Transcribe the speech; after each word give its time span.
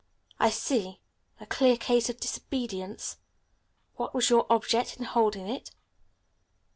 "I 0.39 0.49
see; 0.49 0.99
a 1.39 1.45
clear 1.45 1.77
case 1.77 2.09
of 2.09 2.19
disobedience. 2.19 3.17
What 3.97 4.15
was 4.15 4.31
your 4.31 4.47
object 4.51 4.97
in 4.97 5.03
holding 5.03 5.47
it?" 5.47 5.69